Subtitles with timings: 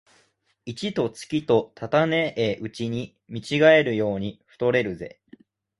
[0.65, 5.21] 一と月とたたねえうちに見違えるように太れるぜ